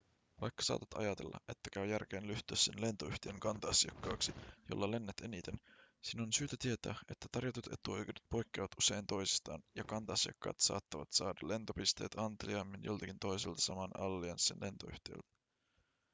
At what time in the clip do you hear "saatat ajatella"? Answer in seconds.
0.63-1.37